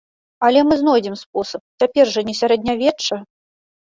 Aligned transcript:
Але 0.45 0.59
мы 0.69 0.77
знойдзем 0.77 1.15
спосаб, 1.23 1.61
цяпер 1.83 2.05
жа 2.13 2.23
не 2.31 2.35
сярэднявечча. 2.41 3.19